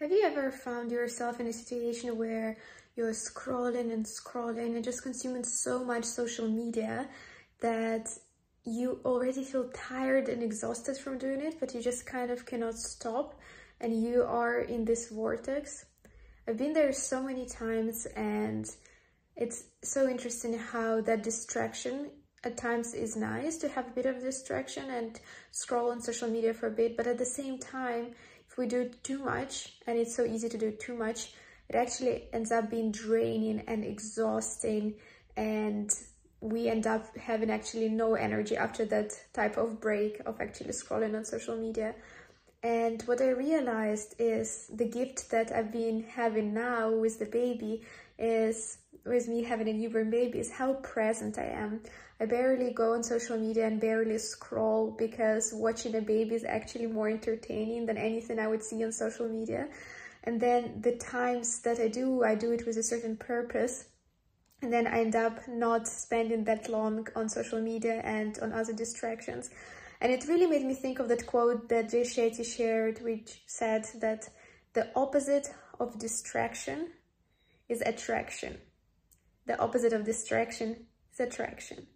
Have 0.00 0.10
you 0.10 0.24
ever 0.24 0.50
found 0.50 0.90
yourself 0.90 1.38
in 1.38 1.46
a 1.46 1.52
situation 1.52 2.18
where 2.18 2.56
you're 2.96 3.12
scrolling 3.12 3.92
and 3.92 4.04
scrolling 4.04 4.74
and 4.74 4.82
just 4.82 5.04
consuming 5.04 5.44
so 5.44 5.84
much 5.84 6.04
social 6.04 6.48
media 6.48 7.08
that 7.60 8.08
you 8.64 9.00
already 9.04 9.44
feel 9.44 9.70
tired 9.72 10.28
and 10.28 10.42
exhausted 10.42 10.98
from 10.98 11.16
doing 11.16 11.40
it, 11.40 11.60
but 11.60 11.72
you 11.74 11.80
just 11.80 12.06
kind 12.06 12.32
of 12.32 12.44
cannot 12.44 12.74
stop 12.74 13.38
and 13.80 14.02
you 14.02 14.24
are 14.24 14.62
in 14.62 14.84
this 14.84 15.10
vortex? 15.10 15.86
I've 16.48 16.58
been 16.58 16.72
there 16.72 16.92
so 16.92 17.22
many 17.22 17.46
times 17.46 18.04
and 18.16 18.66
it's 19.36 19.62
so 19.84 20.08
interesting 20.08 20.58
how 20.58 21.02
that 21.02 21.22
distraction 21.22 22.10
at 22.42 22.56
times 22.56 22.94
is 22.94 23.16
nice 23.16 23.56
to 23.58 23.68
have 23.68 23.86
a 23.86 23.90
bit 23.92 24.06
of 24.06 24.20
distraction 24.20 24.90
and 24.90 25.20
scroll 25.52 25.92
on 25.92 26.00
social 26.00 26.28
media 26.28 26.52
for 26.52 26.66
a 26.66 26.70
bit, 26.70 26.96
but 26.96 27.06
at 27.06 27.16
the 27.16 27.24
same 27.24 27.58
time, 27.58 28.14
if 28.54 28.58
we 28.58 28.66
do 28.66 28.88
too 29.02 29.18
much, 29.18 29.72
and 29.84 29.98
it's 29.98 30.14
so 30.14 30.24
easy 30.24 30.48
to 30.48 30.56
do 30.56 30.70
too 30.70 30.96
much, 30.96 31.32
it 31.68 31.74
actually 31.74 32.28
ends 32.32 32.52
up 32.52 32.70
being 32.70 32.92
draining 32.92 33.64
and 33.66 33.84
exhausting 33.84 34.94
and 35.36 35.92
we 36.40 36.68
end 36.68 36.86
up 36.86 37.16
having 37.16 37.50
actually 37.50 37.88
no 37.88 38.14
energy 38.14 38.56
after 38.56 38.84
that 38.84 39.18
type 39.32 39.56
of 39.56 39.80
break 39.80 40.20
of 40.24 40.40
actually 40.40 40.70
scrolling 40.70 41.16
on 41.16 41.24
social 41.24 41.56
media. 41.56 41.96
And 42.62 43.02
what 43.02 43.20
I 43.20 43.30
realized 43.30 44.14
is 44.20 44.70
the 44.72 44.84
gift 44.84 45.30
that 45.32 45.50
I've 45.50 45.72
been 45.72 46.04
having 46.04 46.54
now 46.54 46.92
with 46.92 47.18
the 47.18 47.26
baby 47.26 47.82
is 48.18 48.78
with 49.04 49.28
me 49.28 49.42
having 49.42 49.68
a 49.68 49.72
newborn 49.72 50.10
baby 50.10 50.38
is 50.38 50.50
how 50.50 50.74
present 50.74 51.38
I 51.38 51.44
am. 51.44 51.80
I 52.20 52.26
barely 52.26 52.72
go 52.72 52.94
on 52.94 53.02
social 53.02 53.36
media 53.36 53.66
and 53.66 53.80
barely 53.80 54.18
scroll 54.18 54.90
because 54.90 55.52
watching 55.52 55.94
a 55.96 56.00
baby 56.00 56.34
is 56.34 56.44
actually 56.44 56.86
more 56.86 57.08
entertaining 57.08 57.86
than 57.86 57.96
anything 57.96 58.38
I 58.38 58.48
would 58.48 58.62
see 58.62 58.84
on 58.84 58.92
social 58.92 59.28
media. 59.28 59.68
And 60.22 60.40
then 60.40 60.80
the 60.80 60.96
times 60.96 61.60
that 61.62 61.78
I 61.78 61.88
do, 61.88 62.24
I 62.24 62.34
do 62.34 62.52
it 62.52 62.66
with 62.66 62.76
a 62.76 62.82
certain 62.82 63.16
purpose. 63.16 63.86
And 64.62 64.72
then 64.72 64.86
I 64.86 65.00
end 65.00 65.16
up 65.16 65.46
not 65.48 65.86
spending 65.86 66.44
that 66.44 66.70
long 66.70 67.06
on 67.14 67.28
social 67.28 67.60
media 67.60 68.00
and 68.04 68.38
on 68.38 68.52
other 68.52 68.72
distractions. 68.72 69.50
And 70.00 70.10
it 70.10 70.26
really 70.28 70.46
made 70.46 70.64
me 70.64 70.74
think 70.74 70.98
of 70.98 71.08
that 71.08 71.26
quote 71.26 71.68
that 71.68 71.90
Jay 71.90 72.02
Shetty 72.02 72.44
shared, 72.44 73.02
which 73.02 73.42
said 73.46 73.86
that 74.00 74.28
the 74.72 74.88
opposite 74.96 75.52
of 75.78 75.98
distraction 75.98 76.88
is 77.68 77.82
attraction. 77.84 78.58
The 79.46 79.58
opposite 79.58 79.92
of 79.92 80.04
distraction 80.04 80.86
is 81.12 81.20
attraction. 81.20 81.86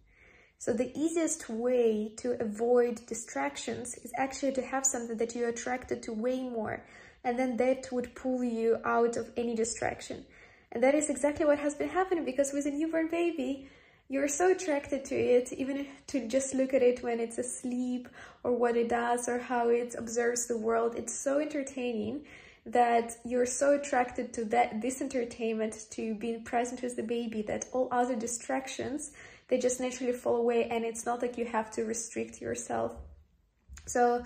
So 0.57 0.73
the 0.73 0.91
easiest 0.97 1.49
way 1.49 2.13
to 2.17 2.41
avoid 2.41 3.05
distractions 3.07 3.95
is 3.95 4.11
actually 4.17 4.51
to 4.53 4.61
have 4.61 4.85
something 4.85 5.17
that 5.17 5.33
you're 5.33 5.49
attracted 5.49 6.03
to 6.03 6.13
way 6.13 6.41
more. 6.41 6.83
And 7.23 7.39
then 7.39 7.57
that 7.57 7.89
would 7.91 8.13
pull 8.13 8.43
you 8.43 8.77
out 8.83 9.15
of 9.15 9.31
any 9.37 9.55
distraction. 9.55 10.25
And 10.71 10.83
that 10.83 10.95
is 10.95 11.09
exactly 11.09 11.45
what 11.45 11.59
has 11.59 11.75
been 11.75 11.89
happening 11.89 12.25
because 12.25 12.51
with 12.53 12.65
a 12.65 12.71
newborn 12.71 13.07
baby, 13.07 13.69
you're 14.09 14.27
so 14.27 14.51
attracted 14.51 15.05
to 15.05 15.15
it, 15.15 15.53
even 15.53 15.87
to 16.07 16.27
just 16.27 16.53
look 16.53 16.73
at 16.73 16.81
it 16.81 17.03
when 17.03 17.19
it's 17.19 17.37
asleep 17.37 18.09
or 18.43 18.51
what 18.51 18.75
it 18.75 18.89
does 18.89 19.29
or 19.29 19.39
how 19.39 19.69
it 19.69 19.95
observes 19.97 20.47
the 20.47 20.57
world. 20.57 20.95
It's 20.95 21.13
so 21.13 21.39
entertaining 21.39 22.25
that 22.65 23.17
you're 23.25 23.45
so 23.45 23.73
attracted 23.73 24.33
to 24.33 24.45
that 24.45 24.81
this 24.81 25.01
entertainment 25.01 25.87
to 25.91 26.13
being 26.15 26.43
present 26.43 26.81
with 26.81 26.95
the 26.95 27.03
baby 27.03 27.41
that 27.43 27.65
all 27.71 27.87
other 27.91 28.15
distractions 28.15 29.11
they 29.47 29.57
just 29.57 29.79
naturally 29.79 30.13
fall 30.13 30.35
away 30.35 30.67
and 30.69 30.85
it's 30.85 31.05
not 31.05 31.21
like 31.21 31.37
you 31.37 31.45
have 31.45 31.71
to 31.71 31.83
restrict 31.83 32.41
yourself. 32.41 32.95
So 33.85 34.23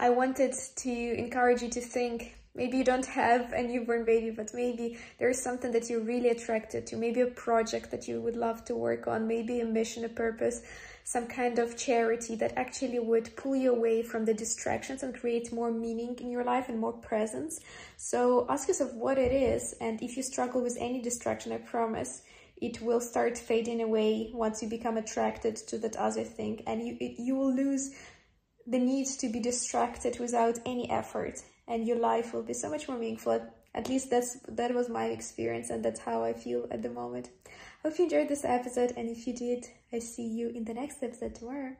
i 0.00 0.10
wanted 0.10 0.54
to 0.76 1.18
encourage 1.18 1.62
you 1.62 1.68
to 1.70 1.80
think 1.80 2.36
maybe 2.58 2.76
you 2.76 2.84
don't 2.84 3.06
have 3.06 3.52
a 3.52 3.62
newborn 3.62 4.04
baby 4.04 4.30
but 4.30 4.52
maybe 4.52 4.98
there's 5.18 5.40
something 5.40 5.72
that 5.72 5.88
you're 5.88 6.00
really 6.00 6.28
attracted 6.28 6.86
to 6.86 6.96
maybe 6.96 7.20
a 7.20 7.26
project 7.26 7.90
that 7.90 8.06
you 8.06 8.20
would 8.20 8.36
love 8.36 8.64
to 8.64 8.74
work 8.74 9.06
on 9.06 9.26
maybe 9.26 9.60
a 9.60 9.64
mission 9.64 10.04
a 10.04 10.08
purpose 10.08 10.60
some 11.08 11.26
kind 11.26 11.58
of 11.58 11.74
charity 11.74 12.36
that 12.36 12.52
actually 12.58 12.98
would 12.98 13.34
pull 13.34 13.56
you 13.56 13.74
away 13.74 14.02
from 14.02 14.26
the 14.26 14.34
distractions 14.34 15.02
and 15.02 15.18
create 15.18 15.50
more 15.50 15.72
meaning 15.72 16.14
in 16.20 16.30
your 16.30 16.44
life 16.44 16.68
and 16.68 16.78
more 16.78 16.92
presence. 16.92 17.60
So 17.96 18.44
ask 18.50 18.68
yourself 18.68 18.92
what 18.92 19.16
it 19.16 19.32
is. 19.32 19.74
And 19.80 20.02
if 20.02 20.18
you 20.18 20.22
struggle 20.22 20.60
with 20.60 20.76
any 20.78 21.00
distraction, 21.00 21.50
I 21.50 21.56
promise 21.56 22.20
it 22.60 22.82
will 22.82 23.00
start 23.00 23.38
fading 23.38 23.80
away 23.80 24.30
once 24.34 24.62
you 24.62 24.68
become 24.68 24.98
attracted 24.98 25.56
to 25.68 25.78
that 25.78 25.96
other 25.96 26.24
thing. 26.24 26.62
And 26.66 26.86
you, 26.86 26.98
you 27.00 27.36
will 27.36 27.54
lose 27.54 27.90
the 28.66 28.78
need 28.78 29.06
to 29.20 29.30
be 29.30 29.40
distracted 29.40 30.20
without 30.20 30.58
any 30.66 30.90
effort. 30.90 31.42
And 31.68 31.86
your 31.86 31.98
life 31.98 32.32
will 32.32 32.42
be 32.42 32.54
so 32.54 32.70
much 32.70 32.88
more 32.88 32.98
meaningful. 32.98 33.40
At 33.74 33.88
least 33.88 34.10
that's 34.10 34.38
that 34.48 34.74
was 34.74 34.88
my 34.88 35.06
experience 35.06 35.70
and 35.70 35.84
that's 35.84 36.00
how 36.00 36.24
I 36.24 36.32
feel 36.32 36.66
at 36.70 36.82
the 36.82 36.90
moment. 36.90 37.30
Hope 37.82 37.98
you 37.98 38.04
enjoyed 38.04 38.28
this 38.28 38.44
episode 38.44 38.94
and 38.96 39.08
if 39.08 39.26
you 39.26 39.34
did, 39.34 39.68
I 39.92 40.00
see 40.00 40.26
you 40.26 40.48
in 40.48 40.64
the 40.64 40.74
next 40.74 41.02
episode 41.02 41.34
tomorrow. 41.34 41.76